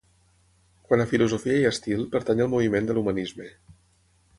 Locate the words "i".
1.65-1.69